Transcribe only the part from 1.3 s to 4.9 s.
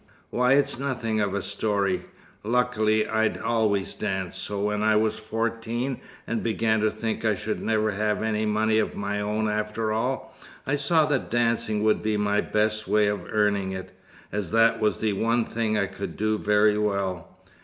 a story. Luckily, I'd always danced. So when